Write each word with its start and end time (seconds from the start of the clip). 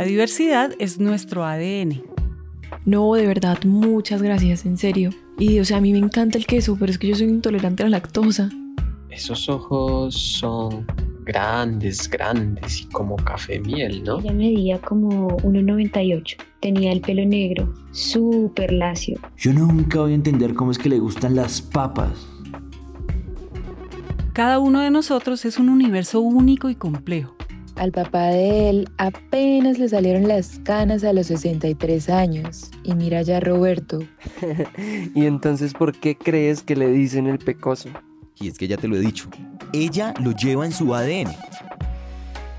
La 0.00 0.06
diversidad 0.06 0.72
es 0.78 0.98
nuestro 0.98 1.44
ADN. 1.44 2.02
No, 2.86 3.12
de 3.12 3.26
verdad, 3.26 3.58
muchas 3.66 4.22
gracias, 4.22 4.64
en 4.64 4.78
serio. 4.78 5.10
Y 5.38 5.58
o 5.58 5.64
sea, 5.66 5.76
a 5.76 5.82
mí 5.82 5.92
me 5.92 5.98
encanta 5.98 6.38
el 6.38 6.46
queso, 6.46 6.74
pero 6.80 6.90
es 6.90 6.96
que 6.96 7.08
yo 7.08 7.14
soy 7.14 7.26
intolerante 7.26 7.82
a 7.82 7.86
la 7.86 7.98
lactosa. 7.98 8.48
Esos 9.10 9.46
ojos 9.50 10.14
son 10.14 10.86
grandes, 11.24 12.08
grandes 12.08 12.80
y 12.80 12.86
como 12.86 13.16
café 13.16 13.60
miel, 13.60 14.02
¿no? 14.02 14.20
Ella 14.20 14.32
medía 14.32 14.80
como 14.80 15.36
1,98. 15.40 16.36
Tenía 16.60 16.92
el 16.92 17.02
pelo 17.02 17.26
negro, 17.26 17.70
súper 17.90 18.72
lacio. 18.72 19.20
Yo 19.36 19.52
nunca 19.52 20.00
voy 20.00 20.12
a 20.12 20.14
entender 20.14 20.54
cómo 20.54 20.70
es 20.70 20.78
que 20.78 20.88
le 20.88 20.98
gustan 20.98 21.36
las 21.36 21.60
papas. 21.60 22.26
Cada 24.32 24.60
uno 24.60 24.80
de 24.80 24.90
nosotros 24.90 25.44
es 25.44 25.58
un 25.58 25.68
universo 25.68 26.22
único 26.22 26.70
y 26.70 26.74
complejo. 26.74 27.36
Al 27.80 27.92
papá 27.92 28.26
de 28.26 28.68
él 28.68 28.90
apenas 28.98 29.78
le 29.78 29.88
salieron 29.88 30.28
las 30.28 30.58
canas 30.64 31.02
a 31.02 31.14
los 31.14 31.28
63 31.28 32.10
años. 32.10 32.70
Y 32.84 32.94
mira 32.94 33.22
ya 33.22 33.40
Roberto. 33.40 34.00
¿Y 35.14 35.24
entonces 35.24 35.72
por 35.72 35.98
qué 35.98 36.14
crees 36.14 36.62
que 36.62 36.76
le 36.76 36.90
dicen 36.90 37.26
el 37.26 37.38
pecoso? 37.38 37.88
Y 38.38 38.48
es 38.48 38.58
que 38.58 38.68
ya 38.68 38.76
te 38.76 38.86
lo 38.86 38.96
he 38.96 39.00
dicho, 39.00 39.30
ella 39.72 40.12
lo 40.22 40.32
lleva 40.32 40.66
en 40.66 40.72
su 40.72 40.94
ADN. 40.94 41.30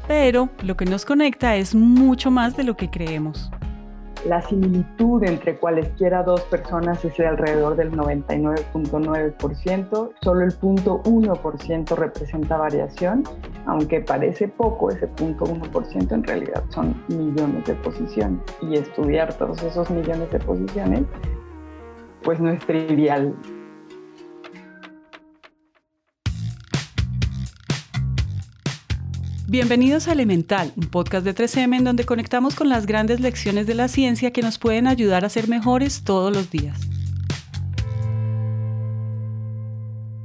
Pero 0.08 0.50
lo 0.64 0.76
que 0.76 0.86
nos 0.86 1.06
conecta 1.06 1.56
es 1.56 1.76
mucho 1.76 2.32
más 2.32 2.58
de 2.58 2.64
lo 2.64 2.76
que 2.76 2.90
creemos. 2.90 3.52
La 4.26 4.42
similitud 4.42 5.24
entre 5.24 5.58
cualesquiera 5.58 6.22
dos 6.22 6.42
personas 6.42 7.04
es 7.04 7.18
de 7.18 7.26
alrededor 7.26 7.76
del 7.76 7.92
99.9%, 7.92 10.12
solo 10.22 10.42
el 10.42 10.60
0.1% 10.60 11.96
representa 11.96 12.58
variación, 12.58 13.24
aunque 13.66 14.02
parece 14.02 14.48
poco, 14.48 14.92
ese 14.92 15.10
0.1% 15.10 16.12
en 16.12 16.24
realidad 16.24 16.64
son 16.70 17.04
millones 17.08 17.66
de 17.66 17.74
posiciones. 17.76 18.40
Y 18.62 18.76
estudiar 18.76 19.34
todos 19.34 19.64
esos 19.64 19.90
millones 19.90 20.30
de 20.32 20.38
posiciones, 20.40 21.02
pues 22.22 22.40
no 22.40 22.52
es 22.52 22.60
trivial. 22.68 23.34
Bienvenidos 29.52 30.08
a 30.08 30.14
Elemental, 30.14 30.72
un 30.78 30.88
podcast 30.88 31.26
de 31.26 31.36
3M 31.36 31.80
en 31.80 31.84
donde 31.84 32.06
conectamos 32.06 32.56
con 32.56 32.70
las 32.70 32.86
grandes 32.86 33.20
lecciones 33.20 33.68
de 33.68 33.76
la 33.76 33.90
ciencia 33.90 34.32
que 34.32 34.42
nos 34.42 34.58
pueden 34.58 34.88
ayudar 34.88 35.26
a 35.26 35.30
ser 35.30 35.50
mejores 35.50 36.06
todos 36.06 36.34
los 36.34 36.50
días. 36.50 36.80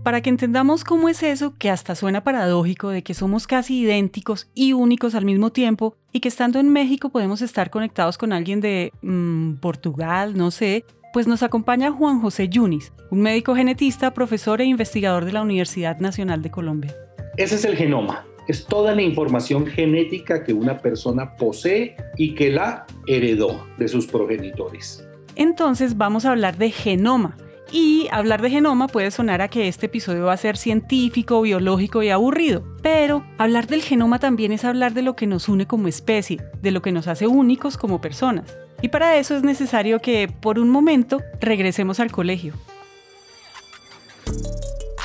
Para 0.05 0.21
que 0.21 0.31
entendamos 0.31 0.85
cómo 0.85 1.09
es 1.09 1.25
eso 1.25 1.55
que 1.59 1.71
hasta 1.71 1.97
suena 1.97 2.23
paradójico 2.23 2.91
de 2.91 3.03
que 3.03 3.15
somos 3.15 3.49
casi 3.49 3.81
idénticos 3.81 4.49
y 4.55 4.75
únicos 4.75 5.17
al 5.17 5.25
mismo 5.25 5.51
tiempo 5.51 5.97
y 6.13 6.21
que 6.21 6.29
estando 6.29 6.61
en 6.61 6.69
México 6.69 7.09
podemos 7.09 7.43
estar 7.43 7.69
conectados 7.71 8.19
con 8.19 8.33
alguien 8.33 8.61
de 8.61 8.93
mm, 9.03 9.55
Portugal, 9.55 10.37
no 10.37 10.53
sé, 10.53 10.85
pues 11.13 11.27
nos 11.27 11.43
acompaña 11.43 11.91
Juan 11.91 12.21
José 12.21 12.49
Yunis, 12.49 12.93
un 13.11 13.23
médico 13.23 13.57
genetista, 13.57 14.15
profesor 14.15 14.61
e 14.61 14.67
investigador 14.67 15.25
de 15.25 15.33
la 15.33 15.43
Universidad 15.43 15.99
Nacional 15.99 16.43
de 16.43 16.53
Colombia. 16.53 16.95
Ese 17.37 17.57
es 17.57 17.65
el 17.65 17.77
genoma 17.77 18.25
es 18.49 18.67
toda 18.67 18.95
la 18.95 19.03
información 19.03 19.67
genética 19.67 20.45
que 20.45 20.53
una 20.53 20.79
persona 20.79 21.37
posee 21.37 21.97
y 22.17 22.35
que 22.35 22.51
la 22.51 22.87
heredó 23.07 23.67
de 23.79 23.89
sus 23.89 24.07
progenitores. 24.07 25.07
Entonces 25.35 25.97
vamos 25.97 26.25
a 26.25 26.31
hablar 26.31 26.57
de 26.57 26.71
genoma. 26.71 27.37
Y 27.73 28.07
hablar 28.13 28.43
de 28.43 28.51
genoma 28.51 28.87
puede 28.87 29.11
sonar 29.11 29.43
a 29.43 29.49
que 29.49 29.67
este 29.67 29.87
episodio 29.87 30.27
va 30.27 30.35
a 30.35 30.37
ser 30.37 30.57
científico, 30.57 31.43
biológico 31.43 32.01
y 32.03 32.11
aburrido, 32.11 32.63
pero 32.81 33.25
hablar 33.39 33.67
del 33.67 33.83
genoma 33.83 34.21
también 34.21 34.53
es 34.53 34.65
hablar 34.65 34.95
de 34.95 35.03
lo 35.03 35.17
que 35.17 35.27
nos 35.27 35.49
une 35.49 35.67
como 35.67 35.89
especie, 35.89 36.41
de 36.63 36.71
lo 36.71 36.81
que 36.81 36.93
nos 36.93 37.09
hace 37.09 37.27
únicos 37.27 37.77
como 37.77 38.01
personas. 38.01 38.57
Y 38.83 38.89
para 38.89 39.17
eso 39.17 39.37
es 39.37 39.43
necesario 39.43 40.01
que, 40.01 40.29
por 40.29 40.61
un 40.61 40.71
momento, 40.71 41.21
regresemos 41.41 41.99
al 41.99 42.13
colegio. 42.13 42.55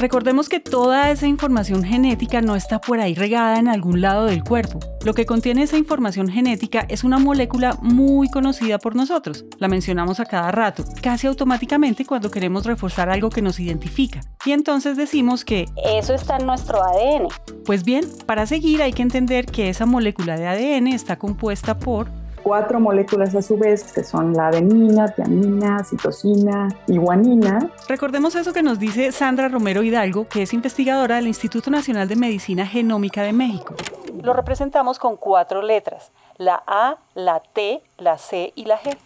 Recordemos 0.01 0.49
que 0.49 0.59
toda 0.59 1.11
esa 1.11 1.27
información 1.27 1.83
genética 1.83 2.41
no 2.41 2.55
está 2.55 2.81
por 2.81 2.99
ahí 2.99 3.13
regada 3.13 3.59
en 3.59 3.67
algún 3.67 4.01
lado 4.01 4.25
del 4.25 4.43
cuerpo. 4.43 4.79
Lo 5.05 5.13
que 5.13 5.27
contiene 5.27 5.61
esa 5.61 5.77
información 5.77 6.27
genética 6.27 6.87
es 6.89 7.03
una 7.03 7.19
molécula 7.19 7.77
muy 7.83 8.27
conocida 8.27 8.79
por 8.79 8.95
nosotros. 8.95 9.45
La 9.59 9.67
mencionamos 9.67 10.19
a 10.19 10.25
cada 10.25 10.49
rato, 10.49 10.83
casi 11.03 11.27
automáticamente 11.27 12.03
cuando 12.03 12.31
queremos 12.31 12.65
reforzar 12.65 13.11
algo 13.11 13.29
que 13.29 13.43
nos 13.43 13.59
identifica. 13.59 14.21
Y 14.43 14.53
entonces 14.53 14.97
decimos 14.97 15.45
que 15.45 15.65
eso 15.85 16.15
está 16.15 16.37
en 16.37 16.47
nuestro 16.47 16.81
ADN. 16.81 17.27
Pues 17.63 17.83
bien, 17.83 18.03
para 18.25 18.47
seguir 18.47 18.81
hay 18.81 18.93
que 18.93 19.03
entender 19.03 19.45
que 19.45 19.69
esa 19.69 19.85
molécula 19.85 20.35
de 20.35 20.47
ADN 20.47 20.87
está 20.87 21.19
compuesta 21.19 21.77
por 21.77 22.09
cuatro 22.43 22.79
moléculas 22.79 23.35
a 23.35 23.41
su 23.41 23.57
vez, 23.57 23.91
que 23.93 24.03
son 24.03 24.33
la 24.33 24.47
adenina, 24.47 25.07
tiamina, 25.09 25.83
citosina 25.83 26.67
y 26.87 26.97
guanina. 26.97 27.71
Recordemos 27.87 28.35
eso 28.35 28.53
que 28.53 28.63
nos 28.63 28.79
dice 28.79 29.11
Sandra 29.11 29.49
Romero 29.49 29.83
Hidalgo, 29.83 30.27
que 30.27 30.43
es 30.43 30.53
investigadora 30.53 31.15
del 31.17 31.27
Instituto 31.27 31.69
Nacional 31.71 32.07
de 32.07 32.15
Medicina 32.15 32.65
Genómica 32.65 33.23
de 33.23 33.33
México. 33.33 33.75
Lo 34.21 34.33
representamos 34.33 34.99
con 34.99 35.17
cuatro 35.17 35.61
letras, 35.61 36.11
la 36.37 36.61
A, 36.67 36.97
la 37.15 37.41
T, 37.41 37.81
la 37.97 38.17
C 38.17 38.53
y 38.55 38.65
la 38.65 38.79
G. 38.79 38.97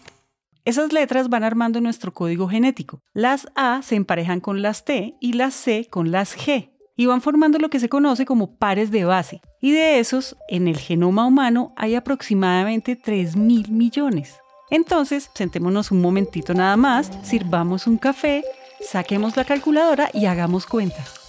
Esas 0.64 0.92
letras 0.92 1.28
van 1.28 1.44
armando 1.44 1.80
nuestro 1.80 2.12
código 2.12 2.48
genético. 2.48 3.00
Las 3.12 3.46
A 3.54 3.82
se 3.82 3.94
emparejan 3.94 4.40
con 4.40 4.62
las 4.62 4.84
T 4.84 5.14
y 5.20 5.34
las 5.34 5.54
C 5.54 5.86
con 5.88 6.10
las 6.10 6.36
G 6.36 6.70
y 6.96 7.06
van 7.06 7.20
formando 7.20 7.58
lo 7.58 7.70
que 7.70 7.80
se 7.80 7.88
conoce 7.88 8.24
como 8.24 8.56
pares 8.56 8.90
de 8.90 9.04
base. 9.04 9.42
Y 9.60 9.72
de 9.72 9.98
esos, 9.98 10.36
en 10.48 10.68
el 10.68 10.78
genoma 10.78 11.26
humano 11.26 11.72
hay 11.76 11.94
aproximadamente 11.94 12.96
3 12.96 13.36
mil 13.36 13.70
millones. 13.70 14.36
Entonces, 14.70 15.30
sentémonos 15.34 15.90
un 15.90 16.00
momentito 16.00 16.54
nada 16.54 16.76
más, 16.76 17.10
sirvamos 17.22 17.86
un 17.86 17.98
café, 17.98 18.44
saquemos 18.80 19.36
la 19.36 19.44
calculadora 19.44 20.10
y 20.12 20.26
hagamos 20.26 20.66
cuentas. 20.66 21.25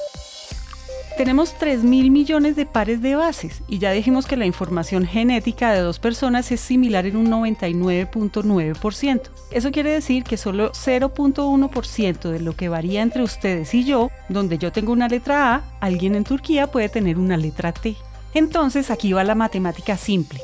Tenemos 1.17 1.55
3 1.55 1.83
mil 1.83 2.11
millones 2.11 2.55
de 2.55 2.67
pares 2.67 3.01
de 3.01 3.15
bases 3.15 3.63
y 3.67 3.79
ya 3.79 3.91
dijimos 3.91 4.27
que 4.27 4.37
la 4.37 4.45
información 4.45 5.03
genética 5.03 5.71
de 5.71 5.79
dos 5.79 5.97
personas 5.97 6.51
es 6.51 6.61
similar 6.61 7.07
en 7.07 7.17
un 7.17 7.31
99.9%. 7.31 9.21
Eso 9.49 9.71
quiere 9.71 9.89
decir 9.89 10.23
que 10.23 10.37
solo 10.37 10.71
0.1% 10.73 12.29
de 12.29 12.39
lo 12.39 12.55
que 12.55 12.69
varía 12.69 13.01
entre 13.01 13.23
ustedes 13.23 13.73
y 13.73 13.83
yo, 13.83 14.11
donde 14.29 14.59
yo 14.59 14.71
tengo 14.71 14.91
una 14.91 15.07
letra 15.07 15.55
A, 15.55 15.63
alguien 15.79 16.13
en 16.13 16.23
Turquía 16.23 16.67
puede 16.67 16.87
tener 16.87 17.17
una 17.17 17.35
letra 17.35 17.71
T. 17.71 17.95
Entonces 18.35 18.91
aquí 18.91 19.11
va 19.11 19.23
la 19.23 19.33
matemática 19.33 19.97
simple. 19.97 20.39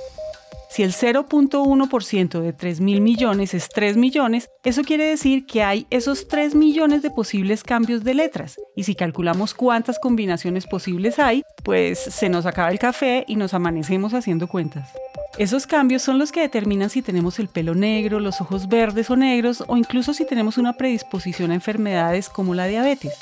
Si 0.74 0.82
el 0.82 0.92
0.1% 0.92 2.42
de 2.42 2.52
3 2.52 2.82
mil 2.82 3.00
millones 3.00 3.54
es 3.54 3.70
3 3.70 3.96
millones, 3.96 4.50
eso 4.64 4.82
quiere 4.82 5.06
decir 5.06 5.46
que 5.46 5.62
hay 5.62 5.86
esos 5.92 6.28
3 6.28 6.56
millones 6.56 7.04
de 7.04 7.12
posibles 7.12 7.64
cambios 7.64 8.04
de 8.04 8.16
letras. 8.16 8.56
Y 8.76 8.86
si 8.86 8.96
calculamos 8.96 9.54
cuántas 9.54 10.00
combinaciones 10.00 10.66
posibles 10.66 11.20
hay, 11.20 11.44
pues 11.64 12.00
se 12.00 12.28
nos 12.28 12.48
acaba 12.48 12.72
el 12.72 12.80
café 12.80 13.24
y 13.28 13.36
nos 13.36 13.54
amanecemos 13.54 14.16
haciendo 14.16 14.48
cuentas. 14.48 14.90
Esos 15.38 15.68
cambios 15.68 16.02
son 16.02 16.18
los 16.18 16.32
que 16.32 16.42
determinan 16.42 16.90
si 16.90 17.04
tenemos 17.04 17.38
el 17.38 17.50
pelo 17.50 17.76
negro, 17.76 18.20
los 18.20 18.42
ojos 18.42 18.68
verdes 18.68 19.12
o 19.12 19.16
negros 19.16 19.64
o 19.68 19.78
incluso 19.78 20.16
si 20.16 20.26
tenemos 20.26 20.58
una 20.58 20.74
predisposición 20.74 21.52
a 21.52 21.54
enfermedades 21.54 22.30
como 22.30 22.56
la 22.56 22.66
diabetes. 22.66 23.14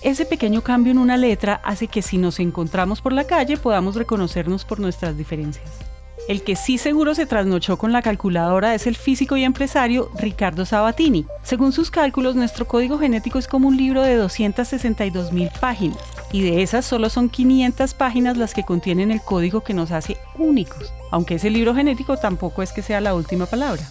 Ese 0.00 0.24
pequeño 0.24 0.62
cambio 0.62 0.92
en 0.92 0.98
una 0.98 1.18
letra 1.18 1.60
hace 1.62 1.88
que 1.88 2.00
si 2.00 2.16
nos 2.16 2.40
encontramos 2.40 3.02
por 3.02 3.12
la 3.12 3.26
calle 3.26 3.58
podamos 3.58 3.96
reconocernos 3.96 4.64
por 4.64 4.80
nuestras 4.80 5.18
diferencias. 5.18 5.85
El 6.28 6.42
que 6.42 6.56
sí 6.56 6.76
seguro 6.76 7.14
se 7.14 7.24
trasnochó 7.24 7.78
con 7.78 7.92
la 7.92 8.02
calculadora 8.02 8.74
es 8.74 8.88
el 8.88 8.96
físico 8.96 9.36
y 9.36 9.44
empresario 9.44 10.10
Ricardo 10.18 10.66
Sabatini. 10.66 11.24
Según 11.44 11.72
sus 11.72 11.92
cálculos, 11.92 12.34
nuestro 12.34 12.66
código 12.66 12.98
genético 12.98 13.38
es 13.38 13.46
como 13.46 13.68
un 13.68 13.76
libro 13.76 14.02
de 14.02 14.16
262 14.16 15.32
mil 15.32 15.50
páginas, 15.60 15.98
y 16.32 16.42
de 16.42 16.62
esas 16.62 16.84
solo 16.84 17.10
son 17.10 17.28
500 17.28 17.94
páginas 17.94 18.36
las 18.36 18.54
que 18.54 18.64
contienen 18.64 19.12
el 19.12 19.22
código 19.22 19.62
que 19.62 19.74
nos 19.74 19.92
hace 19.92 20.16
únicos, 20.36 20.92
aunque 21.12 21.36
ese 21.36 21.48
libro 21.48 21.76
genético 21.76 22.16
tampoco 22.16 22.62
es 22.62 22.72
que 22.72 22.82
sea 22.82 23.00
la 23.00 23.14
última 23.14 23.46
palabra 23.46 23.88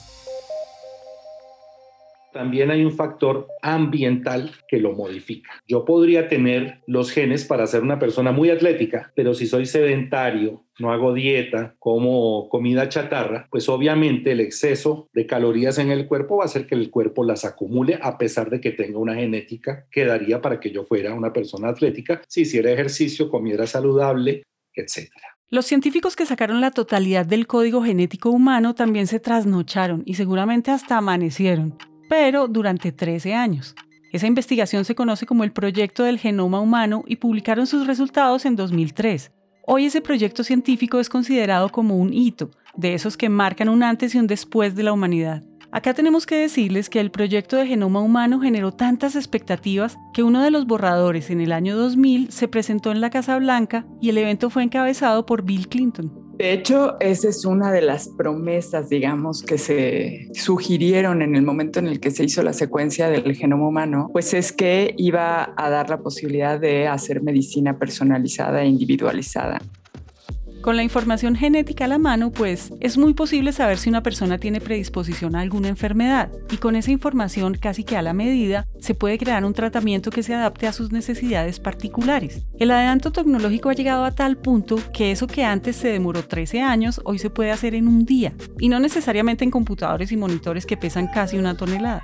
también 2.36 2.70
hay 2.70 2.84
un 2.84 2.92
factor 2.92 3.48
ambiental 3.62 4.52
que 4.68 4.78
lo 4.78 4.92
modifica. 4.92 5.52
Yo 5.66 5.86
podría 5.86 6.28
tener 6.28 6.82
los 6.86 7.10
genes 7.10 7.46
para 7.46 7.66
ser 7.66 7.82
una 7.82 7.98
persona 7.98 8.34
muy 8.34 8.50
atlética, 8.50 9.14
pero 9.16 9.34
si 9.34 9.48
soy 9.48 9.66
sedentario, 9.66 10.66
no 10.78 10.92
hago 10.92 11.14
dieta, 11.14 11.76
como 11.80 12.50
comida 12.50 12.90
chatarra, 12.90 13.48
pues 13.50 13.70
obviamente 13.70 14.34
el 14.34 14.42
exceso 14.42 15.08
de 15.14 15.26
calorías 15.26 15.78
en 15.78 15.92
el 15.92 16.08
cuerpo 16.08 16.36
va 16.36 16.44
a 16.44 16.48
hacer 16.48 16.68
que 16.68 16.76
el 16.76 16.92
cuerpo 16.92 17.24
las 17.24 17.46
acumule 17.46 17.98
a 18.02 18.18
pesar 18.18 18.50
de 18.50 18.60
que 18.60 18.72
tenga 18.72 19.00
una 19.00 19.16
genética 19.16 19.88
que 19.90 20.04
daría 20.04 20.42
para 20.42 20.60
que 20.60 20.72
yo 20.72 20.84
fuera 20.84 21.14
una 21.14 21.32
persona 21.32 21.70
atlética 21.70 22.22
si 22.28 22.42
hiciera 22.42 22.70
ejercicio, 22.70 23.30
comiera 23.30 23.66
saludable, 23.66 24.44
etc. 24.74 25.10
Los 25.50 25.68
científicos 25.68 26.18
que 26.18 26.26
sacaron 26.26 26.60
la 26.60 26.72
totalidad 26.72 27.26
del 27.26 27.48
código 27.48 27.82
genético 27.82 28.30
humano 28.30 28.76
también 28.76 29.08
se 29.08 29.22
trasnocharon 29.22 30.04
y 30.06 30.16
seguramente 30.16 30.72
hasta 30.72 30.98
amanecieron 30.98 31.78
pero 32.10 32.48
durante 32.48 32.92
13 32.92 33.34
años. 33.34 33.76
Esa 34.12 34.28
investigación 34.28 34.86
se 34.86 34.96
conoce 34.96 35.26
como 35.26 35.44
el 35.44 35.52
Proyecto 35.52 36.04
del 36.04 36.20
Genoma 36.20 36.62
Humano 36.62 37.04
y 37.06 37.18
publicaron 37.18 37.68
sus 37.68 37.86
resultados 37.86 38.46
en 38.46 38.56
2003. 38.56 39.32
Hoy 39.68 39.86
ese 39.86 40.00
proyecto 40.00 40.44
científico 40.44 41.00
es 41.00 41.10
considerado 41.10 41.70
como 41.70 41.98
un 41.98 42.14
hito, 42.14 42.52
de 42.78 42.94
esos 42.94 43.18
que 43.18 43.30
marcan 43.30 43.68
un 43.68 43.84
antes 43.84 44.16
y 44.16 44.20
un 44.20 44.28
después 44.28 44.76
de 44.76 44.84
la 44.84 44.94
humanidad. 44.94 45.44
Acá 45.72 45.94
tenemos 45.94 46.26
que 46.26 46.38
decirles 46.38 46.90
que 46.90 47.02
el 47.02 47.12
proyecto 47.12 47.58
de 47.58 47.68
genoma 47.68 48.00
humano 48.00 48.40
generó 48.40 48.72
tantas 48.72 49.18
expectativas 49.18 49.98
que 50.14 50.24
uno 50.24 50.42
de 50.42 50.50
los 50.50 50.66
borradores 50.66 51.30
en 51.30 51.42
el 51.42 51.52
año 51.52 51.76
2000 51.76 52.32
se 52.32 52.48
presentó 52.48 52.94
en 52.94 53.02
la 53.02 53.10
Casa 53.10 53.38
Blanca 53.38 53.86
y 54.00 54.08
el 54.08 54.18
evento 54.18 54.50
fue 54.50 54.64
encabezado 54.64 55.26
por 55.26 55.44
Bill 55.44 55.68
Clinton. 55.68 56.25
De 56.38 56.52
hecho, 56.52 56.98
esa 57.00 57.30
es 57.30 57.46
una 57.46 57.72
de 57.72 57.82
las 57.82 58.10
promesas, 58.10 58.90
digamos, 58.90 59.42
que 59.42 59.58
se 59.58 60.28
sugirieron 60.34 61.22
en 61.22 61.36
el 61.36 61.44
momento 61.44 61.80
en 61.80 61.88
el 61.88 62.02
que 62.02 62.12
se 62.12 62.26
hizo 62.26 62.44
la 62.44 62.52
secuencia 62.52 63.10
del 63.10 63.36
genoma 63.36 63.68
humano, 63.68 64.10
pues 64.12 64.34
es 64.34 64.52
que 64.52 64.94
iba 64.98 65.54
a 65.56 65.70
dar 65.70 65.90
la 65.90 66.00
posibilidad 66.00 66.60
de 66.60 66.88
hacer 66.88 67.24
medicina 67.24 67.80
personalizada 67.80 68.64
e 68.64 68.68
individualizada. 68.68 69.62
Con 70.66 70.78
la 70.78 70.82
información 70.82 71.36
genética 71.36 71.86
a 71.86 71.88
la 71.88 72.00
mano, 72.00 72.32
pues 72.32 72.74
es 72.80 72.98
muy 72.98 73.14
posible 73.14 73.52
saber 73.52 73.78
si 73.78 73.88
una 73.88 74.02
persona 74.02 74.40
tiene 74.40 74.60
predisposición 74.60 75.36
a 75.36 75.42
alguna 75.42 75.68
enfermedad 75.68 76.32
y 76.50 76.58
con 76.58 76.76
esa 76.76 76.90
información 76.90 77.54
casi 77.54 77.84
que 77.84 77.98
a 77.98 78.02
la 78.02 78.14
medida 78.14 78.66
se 78.80 78.96
puede 78.96 79.20
crear 79.20 79.46
un 79.46 79.54
tratamiento 79.54 80.10
que 80.10 80.24
se 80.24 80.34
adapte 80.34 80.66
a 80.66 80.74
sus 80.74 80.92
necesidades 80.92 81.60
particulares. 81.60 82.48
El 82.58 82.72
adelanto 82.72 83.12
tecnológico 83.12 83.70
ha 83.70 83.74
llegado 83.74 84.06
a 84.06 84.16
tal 84.16 84.38
punto 84.38 84.78
que 84.92 85.12
eso 85.12 85.28
que 85.28 85.44
antes 85.44 85.76
se 85.76 85.90
demoró 85.90 86.24
13 86.24 86.64
años 86.64 87.00
hoy 87.04 87.20
se 87.20 87.30
puede 87.30 87.52
hacer 87.52 87.76
en 87.76 87.88
un 87.88 88.04
día 88.04 88.34
y 88.60 88.68
no 88.68 88.80
necesariamente 88.80 89.44
en 89.44 89.52
computadores 89.52 90.12
y 90.12 90.18
monitores 90.18 90.66
que 90.66 90.78
pesan 90.78 91.10
casi 91.14 91.38
una 91.38 91.56
tonelada. 91.56 92.02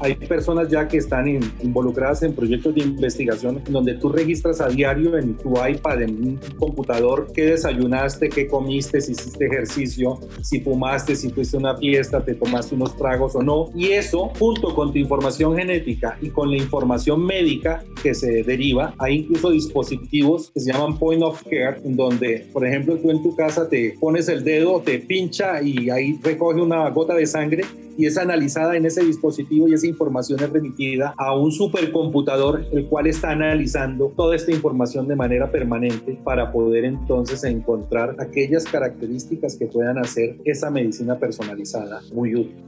Hay 0.00 0.14
personas 0.14 0.68
ya 0.68 0.86
que 0.88 0.98
están 0.98 1.28
involucradas 1.62 2.22
en 2.22 2.34
proyectos 2.34 2.74
de 2.74 2.82
investigación 2.82 3.62
donde 3.68 3.94
tú 3.94 4.08
registras 4.08 4.60
a 4.60 4.68
diario 4.68 5.16
en 5.16 5.36
tu 5.36 5.54
iPad, 5.54 6.02
en 6.02 6.10
un 6.10 6.40
computador, 6.58 7.28
qué 7.34 7.46
desayunaste, 7.46 8.28
qué 8.28 8.46
comiste, 8.46 9.00
si 9.00 9.12
hiciste 9.12 9.46
ejercicio, 9.46 10.18
si 10.42 10.60
fumaste, 10.60 11.16
si 11.16 11.30
fuiste 11.30 11.56
a 11.56 11.60
una 11.60 11.76
fiesta, 11.76 12.24
te 12.24 12.34
tomaste 12.34 12.74
unos 12.74 12.96
tragos 12.96 13.34
o 13.36 13.42
no. 13.42 13.70
Y 13.74 13.88
eso, 13.92 14.30
junto 14.38 14.74
con 14.74 14.92
tu 14.92 14.98
información 14.98 15.56
genética 15.56 16.18
y 16.20 16.28
con 16.30 16.50
la 16.50 16.56
información 16.56 17.24
médica 17.24 17.84
que 18.02 18.14
se 18.14 18.42
deriva, 18.42 18.94
hay 18.98 19.18
incluso 19.18 19.50
dispositivos 19.50 20.50
que 20.50 20.60
se 20.60 20.72
llaman 20.72 20.98
point 20.98 21.22
of 21.22 21.42
care, 21.44 21.80
en 21.84 21.96
donde, 21.96 22.46
por 22.52 22.66
ejemplo, 22.66 22.96
tú 22.96 23.10
en 23.10 23.22
tu 23.22 23.34
casa 23.36 23.68
te 23.68 23.96
pones 24.00 24.28
el 24.28 24.44
dedo, 24.44 24.80
te 24.80 24.98
pincha 24.98 25.62
y 25.62 25.90
ahí 25.90 26.18
recoge 26.22 26.60
una 26.60 26.88
gota 26.90 27.14
de 27.14 27.26
sangre 27.26 27.64
y 27.96 28.06
es 28.06 28.18
analizada 28.18 28.76
en 28.76 28.86
ese 28.86 29.04
dispositivo 29.04 29.68
y 29.68 29.74
esa 29.74 29.86
información 29.86 30.40
es 30.40 30.50
remitida 30.50 31.14
a 31.16 31.36
un 31.36 31.52
supercomputador 31.52 32.64
el 32.72 32.86
cual 32.86 33.06
está 33.06 33.30
analizando 33.30 34.12
toda 34.16 34.36
esta 34.36 34.52
información 34.52 35.08
de 35.08 35.16
manera 35.16 35.50
permanente 35.50 36.18
para 36.24 36.52
poder 36.52 36.84
entonces 36.84 37.44
encontrar 37.44 38.16
aquellas 38.18 38.64
características 38.64 39.56
que 39.56 39.66
puedan 39.66 39.98
hacer 39.98 40.36
esa 40.44 40.70
medicina 40.70 41.18
personalizada 41.18 42.00
muy 42.12 42.34
útil. 42.34 42.64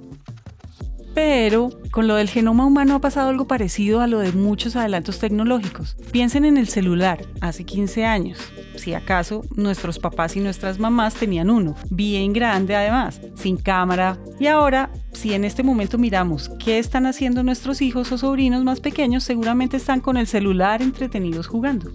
Pero 1.16 1.70
con 1.92 2.08
lo 2.08 2.16
del 2.16 2.28
genoma 2.28 2.66
humano 2.66 2.94
ha 2.94 3.00
pasado 3.00 3.30
algo 3.30 3.46
parecido 3.46 4.02
a 4.02 4.06
lo 4.06 4.18
de 4.18 4.32
muchos 4.32 4.76
adelantos 4.76 5.18
tecnológicos. 5.18 5.96
Piensen 6.12 6.44
en 6.44 6.58
el 6.58 6.68
celular, 6.68 7.24
hace 7.40 7.64
15 7.64 8.04
años. 8.04 8.38
Si 8.74 8.92
acaso 8.92 9.40
nuestros 9.54 9.98
papás 9.98 10.36
y 10.36 10.40
nuestras 10.40 10.78
mamás 10.78 11.14
tenían 11.14 11.48
uno, 11.48 11.74
bien 11.88 12.34
grande 12.34 12.76
además, 12.76 13.22
sin 13.34 13.56
cámara. 13.56 14.18
Y 14.38 14.48
ahora, 14.48 14.90
si 15.14 15.32
en 15.32 15.46
este 15.46 15.62
momento 15.62 15.96
miramos 15.96 16.50
qué 16.62 16.78
están 16.78 17.06
haciendo 17.06 17.42
nuestros 17.42 17.80
hijos 17.80 18.12
o 18.12 18.18
sobrinos 18.18 18.62
más 18.62 18.80
pequeños, 18.80 19.24
seguramente 19.24 19.78
están 19.78 20.02
con 20.02 20.18
el 20.18 20.26
celular 20.26 20.82
entretenidos 20.82 21.46
jugando. 21.46 21.90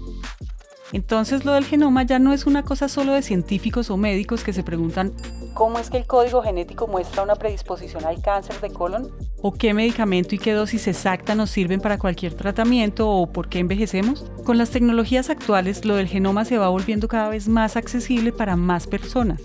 Entonces 0.94 1.46
lo 1.46 1.54
del 1.54 1.66
genoma 1.66 2.02
ya 2.04 2.18
no 2.18 2.34
es 2.34 2.48
una 2.48 2.64
cosa 2.64 2.90
solo 2.90 3.14
de 3.14 3.22
científicos 3.22 3.92
o 3.92 3.98
médicos 3.98 4.44
que 4.44 4.52
se 4.52 4.64
preguntan 4.64 5.14
¿cómo 5.54 5.80
es 5.80 5.90
que 5.90 5.98
el 5.98 6.06
código 6.06 6.42
genético 6.42 6.88
muestra 6.88 7.24
una 7.24 7.36
predisposición 7.36 8.06
al 8.06 8.22
cáncer 8.22 8.60
de 8.62 8.70
colon? 8.70 9.10
¿O 9.42 9.54
qué 9.54 9.74
medicamento 9.74 10.36
y 10.36 10.38
qué 10.38 10.54
dosis 10.54 10.88
exacta 10.88 11.36
nos 11.36 11.50
sirven 11.50 11.82
para 11.82 11.98
cualquier 11.98 12.34
tratamiento 12.34 13.10
o 13.10 13.32
por 13.32 13.50
qué 13.50 13.60
envejecemos? 13.60 14.26
Con 14.46 14.58
las 14.58 14.70
tecnologías 14.70 15.30
actuales 15.30 15.86
lo 15.86 15.96
del 15.96 16.08
genoma 16.08 16.46
se 16.46 16.58
va 16.58 16.70
volviendo 16.70 17.08
cada 17.08 17.30
vez 17.30 17.48
más 17.48 17.76
accesible 17.76 18.32
para 18.32 18.56
más 18.56 18.88
personas, 18.88 19.42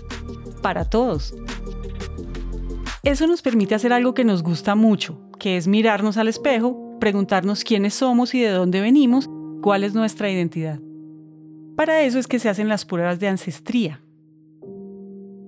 para 0.61 0.85
todos. 0.85 1.33
Eso 3.03 3.27
nos 3.27 3.41
permite 3.41 3.75
hacer 3.75 3.93
algo 3.93 4.13
que 4.13 4.25
nos 4.25 4.43
gusta 4.43 4.75
mucho, 4.75 5.19
que 5.39 5.57
es 5.57 5.67
mirarnos 5.67 6.17
al 6.17 6.27
espejo, 6.27 6.97
preguntarnos 6.99 7.63
quiénes 7.63 7.93
somos 7.93 8.33
y 8.33 8.41
de 8.41 8.49
dónde 8.49 8.81
venimos, 8.81 9.29
cuál 9.61 9.83
es 9.83 9.93
nuestra 9.93 10.29
identidad. 10.29 10.79
Para 11.75 12.01
eso 12.01 12.19
es 12.19 12.27
que 12.27 12.39
se 12.39 12.49
hacen 12.49 12.69
las 12.69 12.85
pruebas 12.85 13.19
de 13.19 13.27
ancestría. 13.27 14.01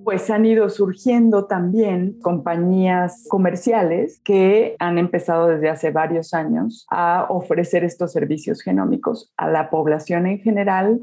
Pues 0.04 0.30
han 0.30 0.46
ido 0.46 0.69
surgiendo 0.69 1.46
también 1.46 2.19
compañías 2.22 3.25
comerciales 3.30 4.22
que 4.24 4.75
han 4.80 4.98
empezado 4.98 5.48
desde 5.48 5.69
hace 5.69 5.92
varios 5.92 6.34
años 6.34 6.86
a 6.90 7.28
ofrecer 7.30 7.84
estos 7.84 8.12
servicios 8.12 8.62
genómicos 8.62 9.31
a 9.38 9.50
la 9.50 9.69
población 9.69 10.25
en 10.28 10.40
general 10.40 11.00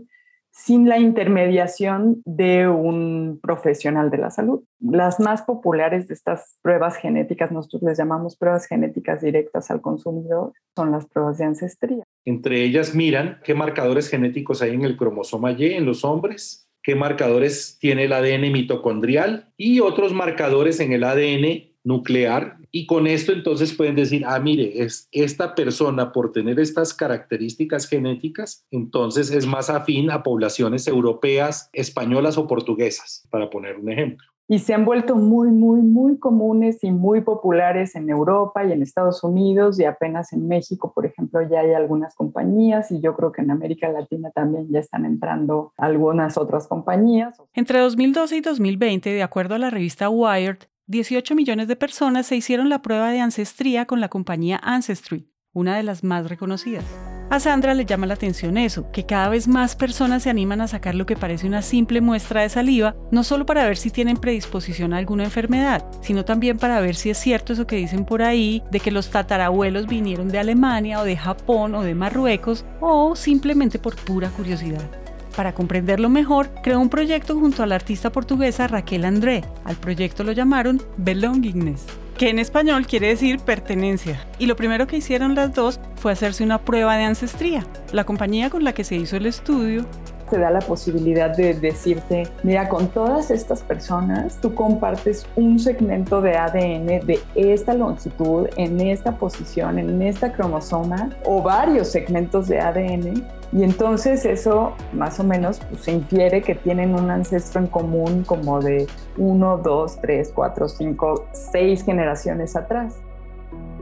sin 0.56 0.88
la 0.88 0.98
intermediación 0.98 2.22
de 2.24 2.66
un 2.66 3.38
profesional 3.42 4.10
de 4.10 4.16
la 4.16 4.30
salud. 4.30 4.64
Las 4.80 5.20
más 5.20 5.42
populares 5.42 6.08
de 6.08 6.14
estas 6.14 6.56
pruebas 6.62 6.96
genéticas, 6.96 7.52
nosotros 7.52 7.82
les 7.82 7.98
llamamos 7.98 8.36
pruebas 8.38 8.66
genéticas 8.66 9.20
directas 9.20 9.70
al 9.70 9.82
consumidor, 9.82 10.54
son 10.74 10.92
las 10.92 11.06
pruebas 11.06 11.36
de 11.36 11.44
ancestría. 11.44 12.04
Entre 12.24 12.62
ellas 12.64 12.94
miran 12.94 13.38
qué 13.44 13.54
marcadores 13.54 14.08
genéticos 14.08 14.62
hay 14.62 14.72
en 14.72 14.84
el 14.84 14.96
cromosoma 14.96 15.52
Y 15.52 15.66
en 15.74 15.84
los 15.84 16.06
hombres, 16.06 16.65
qué 16.86 16.94
marcadores 16.94 17.78
tiene 17.80 18.04
el 18.04 18.12
ADN 18.12 18.52
mitocondrial 18.52 19.52
y 19.56 19.80
otros 19.80 20.12
marcadores 20.12 20.78
en 20.78 20.92
el 20.92 21.02
ADN 21.02 21.72
nuclear 21.82 22.58
y 22.70 22.86
con 22.86 23.08
esto 23.08 23.32
entonces 23.32 23.74
pueden 23.74 23.96
decir, 23.96 24.22
ah, 24.24 24.38
mire, 24.38 24.84
es 24.84 25.08
esta 25.10 25.56
persona 25.56 26.12
por 26.12 26.30
tener 26.30 26.60
estas 26.60 26.94
características 26.94 27.88
genéticas, 27.88 28.64
entonces 28.70 29.32
es 29.32 29.46
más 29.46 29.68
afín 29.68 30.12
a 30.12 30.22
poblaciones 30.22 30.86
europeas, 30.86 31.70
españolas 31.72 32.38
o 32.38 32.46
portuguesas, 32.46 33.26
para 33.30 33.50
poner 33.50 33.78
un 33.78 33.90
ejemplo. 33.90 34.35
Y 34.48 34.60
se 34.60 34.74
han 34.74 34.84
vuelto 34.84 35.16
muy, 35.16 35.50
muy, 35.50 35.82
muy 35.82 36.18
comunes 36.18 36.84
y 36.84 36.92
muy 36.92 37.20
populares 37.20 37.96
en 37.96 38.08
Europa 38.08 38.64
y 38.64 38.70
en 38.70 38.82
Estados 38.82 39.24
Unidos 39.24 39.80
y 39.80 39.84
apenas 39.84 40.32
en 40.32 40.46
México, 40.46 40.92
por 40.94 41.04
ejemplo, 41.04 41.40
ya 41.42 41.60
hay 41.60 41.72
algunas 41.72 42.14
compañías 42.14 42.92
y 42.92 43.00
yo 43.00 43.16
creo 43.16 43.32
que 43.32 43.42
en 43.42 43.50
América 43.50 43.88
Latina 43.88 44.30
también 44.30 44.68
ya 44.70 44.78
están 44.78 45.04
entrando 45.04 45.72
algunas 45.76 46.38
otras 46.38 46.68
compañías. 46.68 47.36
Entre 47.54 47.80
2012 47.80 48.36
y 48.36 48.40
2020, 48.40 49.10
de 49.10 49.22
acuerdo 49.22 49.56
a 49.56 49.58
la 49.58 49.70
revista 49.70 50.08
Wired, 50.08 50.58
18 50.86 51.34
millones 51.34 51.66
de 51.66 51.74
personas 51.74 52.26
se 52.26 52.36
hicieron 52.36 52.68
la 52.68 52.82
prueba 52.82 53.10
de 53.10 53.20
ancestría 53.20 53.86
con 53.86 54.00
la 54.00 54.08
compañía 54.08 54.60
Ancestry, 54.62 55.28
una 55.52 55.76
de 55.76 55.82
las 55.82 56.04
más 56.04 56.28
reconocidas. 56.28 56.84
A 57.28 57.40
Sandra 57.40 57.74
le 57.74 57.84
llama 57.84 58.06
la 58.06 58.14
atención 58.14 58.56
eso, 58.56 58.90
que 58.92 59.04
cada 59.04 59.28
vez 59.28 59.48
más 59.48 59.74
personas 59.74 60.22
se 60.22 60.30
animan 60.30 60.60
a 60.60 60.68
sacar 60.68 60.94
lo 60.94 61.06
que 61.06 61.16
parece 61.16 61.48
una 61.48 61.60
simple 61.60 62.00
muestra 62.00 62.42
de 62.42 62.48
saliva, 62.48 62.94
no 63.10 63.24
solo 63.24 63.44
para 63.44 63.66
ver 63.66 63.76
si 63.76 63.90
tienen 63.90 64.16
predisposición 64.16 64.92
a 64.92 64.98
alguna 64.98 65.24
enfermedad, 65.24 65.84
sino 66.02 66.24
también 66.24 66.56
para 66.56 66.80
ver 66.80 66.94
si 66.94 67.10
es 67.10 67.18
cierto 67.18 67.52
eso 67.52 67.66
que 67.66 67.76
dicen 67.76 68.04
por 68.04 68.22
ahí, 68.22 68.62
de 68.70 68.78
que 68.78 68.92
los 68.92 69.10
tatarabuelos 69.10 69.88
vinieron 69.88 70.28
de 70.28 70.38
Alemania 70.38 71.00
o 71.00 71.04
de 71.04 71.16
Japón 71.16 71.74
o 71.74 71.82
de 71.82 71.96
Marruecos, 71.96 72.64
o 72.80 73.16
simplemente 73.16 73.80
por 73.80 73.96
pura 73.96 74.28
curiosidad. 74.30 74.88
Para 75.34 75.52
comprenderlo 75.52 76.08
mejor, 76.08 76.50
creó 76.62 76.78
un 76.78 76.88
proyecto 76.88 77.34
junto 77.34 77.64
a 77.64 77.66
la 77.66 77.74
artista 77.74 78.10
portuguesa 78.10 78.68
Raquel 78.68 79.04
André. 79.04 79.42
Al 79.64 79.76
proyecto 79.76 80.22
lo 80.22 80.30
llamaron 80.30 80.80
Belongingness, 80.96 81.84
que 82.16 82.30
en 82.30 82.38
español 82.38 82.86
quiere 82.86 83.08
decir 83.08 83.40
pertenencia. 83.40 84.24
Y 84.38 84.46
lo 84.46 84.56
primero 84.56 84.86
que 84.86 84.96
hicieron 84.96 85.34
las 85.34 85.54
dos 85.54 85.80
fue 85.96 86.12
hacerse 86.12 86.44
una 86.44 86.58
prueba 86.58 86.96
de 86.96 87.04
ancestría. 87.04 87.66
La 87.92 88.04
compañía 88.04 88.50
con 88.50 88.64
la 88.64 88.72
que 88.72 88.84
se 88.84 88.96
hizo 88.96 89.16
el 89.16 89.26
estudio 89.26 89.84
te 90.30 90.38
da 90.38 90.50
la 90.50 90.60
posibilidad 90.60 91.36
de 91.36 91.54
decirte, 91.54 92.24
mira, 92.42 92.68
con 92.68 92.88
todas 92.88 93.30
estas 93.30 93.62
personas 93.62 94.40
tú 94.40 94.54
compartes 94.54 95.26
un 95.36 95.58
segmento 95.58 96.20
de 96.20 96.36
ADN 96.36 96.86
de 97.06 97.20
esta 97.36 97.74
longitud, 97.74 98.48
en 98.56 98.80
esta 98.80 99.12
posición, 99.12 99.78
en 99.78 100.02
esta 100.02 100.32
cromosoma, 100.32 101.10
o 101.24 101.42
varios 101.42 101.88
segmentos 101.88 102.48
de 102.48 102.58
ADN 102.60 103.24
y 103.52 103.62
entonces 103.62 104.24
eso 104.24 104.74
más 104.92 105.20
o 105.20 105.24
menos 105.24 105.60
pues, 105.70 105.82
se 105.82 105.92
infiere 105.92 106.42
que 106.42 106.54
tienen 106.54 106.94
un 106.94 107.10
ancestro 107.10 107.60
en 107.60 107.68
común 107.68 108.24
como 108.24 108.60
de 108.60 108.86
1, 109.16 109.58
2, 109.58 110.00
3, 110.00 110.32
4, 110.34 110.68
5, 110.68 111.28
6 111.32 111.84
generaciones 111.84 112.56
atrás. 112.56 112.96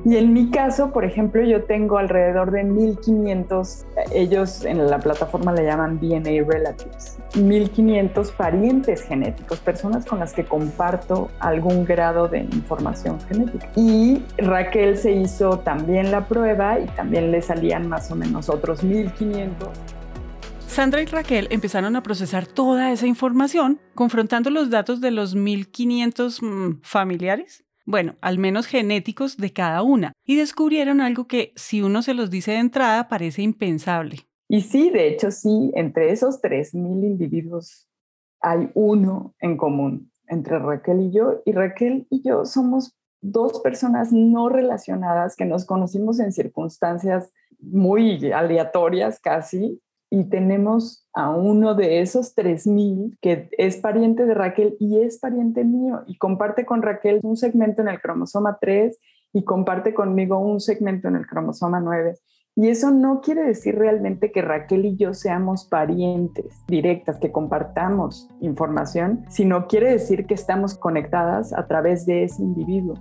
Y 0.05 0.17
en 0.17 0.35
mi 0.35 0.51
caso, 0.51 0.93
por 0.93 1.05
ejemplo, 1.05 1.43
yo 1.43 1.65
tengo 1.65 1.97
alrededor 1.97 2.51
de 2.51 2.63
1500, 2.65 3.87
ellos 4.13 4.65
en 4.65 4.87
la 4.87 4.99
plataforma 4.99 5.53
le 5.53 5.65
llaman 5.65 5.99
DNA 5.99 6.45
Relatives, 6.47 7.19
1500 7.37 8.33
parientes 8.33 9.03
genéticos, 9.03 9.61
personas 9.61 10.05
con 10.05 10.19
las 10.21 10.35
que 10.35 10.45
comparto 10.45 11.31
algún 11.41 11.87
grado 11.87 12.29
de 12.29 12.41
información 12.41 13.19
genética. 13.29 13.67
Y 13.77 14.23
Raquel 14.37 14.99
se 14.99 15.13
hizo 15.13 15.61
también 15.61 16.11
la 16.11 16.29
prueba 16.29 16.79
y 16.79 16.87
también 16.89 17.31
le 17.31 17.41
salían 17.41 17.89
más 17.89 18.11
o 18.11 18.15
menos 18.15 18.51
otros 18.51 18.85
1500 18.85 19.69
Sandra 20.75 21.01
y 21.03 21.07
Raquel 21.07 21.47
empezaron 21.51 21.95
a 21.95 22.03
procesar 22.03 22.49
toda 22.49 22.91
esa 22.91 23.07
información, 23.07 23.81
confrontando 23.95 24.51
los 24.51 24.71
datos 24.71 25.01
de 25.01 25.13
los 25.13 25.37
1500 25.37 26.43
mm, 26.43 26.71
familiares, 26.83 27.65
bueno, 27.85 28.17
al 28.21 28.39
menos 28.39 28.67
genéticos 28.67 29.37
de 29.37 29.53
cada 29.53 29.83
una, 29.83 30.13
y 30.25 30.37
descubrieron 30.37 31.01
algo 31.01 31.27
que, 31.27 31.53
si 31.57 31.83
uno 31.83 32.03
se 32.03 32.15
los 32.15 32.31
dice 32.31 32.53
de 32.53 32.59
entrada, 32.59 33.09
parece 33.09 33.43
impensable. 33.43 34.21
Y 34.49 34.61
sí, 34.61 34.91
de 34.91 35.09
hecho, 35.09 35.31
sí, 35.31 35.71
entre 35.75 36.13
esos 36.13 36.41
3.000 36.43 37.05
individuos 37.05 37.89
hay 38.41 38.71
uno 38.75 39.35
en 39.41 39.57
común 39.57 40.11
entre 40.29 40.59
Raquel 40.59 41.01
y 41.01 41.13
yo, 41.13 41.43
y 41.45 41.53
Raquel 41.53 42.07
y 42.11 42.23
yo 42.23 42.45
somos 42.45 42.97
dos 43.21 43.61
personas 43.61 44.13
no 44.13 44.49
relacionadas 44.49 45.37
que 45.37 45.45
nos 45.45 45.65
conocimos 45.65 46.21
en 46.21 46.33
circunstancias 46.33 47.33
muy 47.59 48.33
aleatorias 48.33 49.21
casi, 49.21 49.81
y 50.15 50.23
tenemos 50.27 51.09
a 51.13 51.31
uno 51.31 51.75
de 51.75 52.01
esos 52.01 52.37
3.000 52.37 53.19
que 53.21 53.49
es 53.59 53.79
pariente 53.79 54.27
de 54.27 54.35
Raquel 54.35 54.77
y 54.79 55.01
es 55.01 55.19
pariente 55.19 55.65
mío 55.65 56.05
y 56.07 56.19
comparte 56.19 56.65
con 56.65 56.83
Raquel 56.83 57.19
un 57.25 57.37
segmento 57.37 57.83
en 57.83 57.89
el 57.89 58.01
cromosoma 58.01 58.59
3 58.61 58.97
y 59.33 59.43
comparte 59.43 59.93
conmigo 59.93 60.39
un 60.39 60.61
segmento 60.61 61.09
en 61.09 61.17
el 61.17 61.27
cromosoma 61.27 61.81
9. 61.81 62.15
Y 62.55 62.69
eso 62.69 62.93
no 62.93 63.21
quiere 63.23 63.43
decir 63.43 63.75
realmente 63.75 64.31
que 64.31 64.41
Raquel 64.41 64.85
y 64.85 64.97
yo 64.97 65.15
seamos 65.15 65.65
parientes 65.65 66.63
directas, 66.69 67.19
que 67.19 67.33
compartamos 67.33 68.29
información, 68.41 69.25
sino 69.29 69.67
quiere 69.67 69.91
decir 69.91 70.27
que 70.27 70.35
estamos 70.35 70.79
conectadas 70.79 71.53
a 71.53 71.67
través 71.67 72.07
de 72.07 72.23
ese 72.23 72.41
individuo. 72.41 72.95